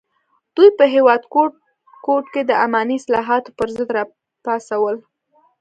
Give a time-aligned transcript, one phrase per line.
[0.55, 1.53] دوی په هېواد ګوټ
[2.07, 4.95] ګوټ کې د اماني اصلاحاتو پر ضد راپاڅول.